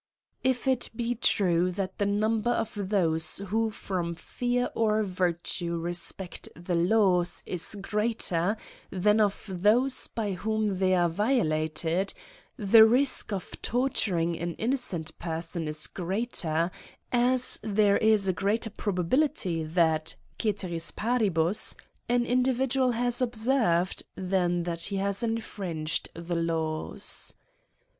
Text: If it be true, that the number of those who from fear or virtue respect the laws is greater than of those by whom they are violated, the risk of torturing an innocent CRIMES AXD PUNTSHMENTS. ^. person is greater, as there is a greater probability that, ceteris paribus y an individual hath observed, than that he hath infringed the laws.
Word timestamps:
If 0.43 0.67
it 0.67 0.89
be 0.95 1.13
true, 1.13 1.69
that 1.73 1.99
the 1.99 2.07
number 2.07 2.49
of 2.49 2.71
those 2.89 3.37
who 3.37 3.69
from 3.69 4.15
fear 4.15 4.71
or 4.73 5.03
virtue 5.03 5.77
respect 5.77 6.49
the 6.55 6.73
laws 6.73 7.43
is 7.45 7.75
greater 7.75 8.57
than 8.89 9.21
of 9.21 9.45
those 9.47 10.07
by 10.07 10.31
whom 10.33 10.79
they 10.79 10.95
are 10.95 11.07
violated, 11.07 12.15
the 12.57 12.83
risk 12.83 13.31
of 13.31 13.61
torturing 13.61 14.39
an 14.39 14.55
innocent 14.55 15.11
CRIMES 15.19 15.19
AXD 15.19 15.19
PUNTSHMENTS. 15.21 15.47
^. 15.47 15.51
person 15.51 15.67
is 15.67 15.85
greater, 15.85 16.71
as 17.11 17.59
there 17.61 17.97
is 17.99 18.27
a 18.27 18.33
greater 18.33 18.71
probability 18.71 19.63
that, 19.63 20.15
ceteris 20.39 20.89
paribus 20.89 21.75
y 22.09 22.15
an 22.15 22.25
individual 22.25 22.93
hath 22.93 23.21
observed, 23.21 24.01
than 24.15 24.63
that 24.63 24.85
he 24.85 24.95
hath 24.95 25.21
infringed 25.21 26.09
the 26.15 26.35
laws. 26.35 27.35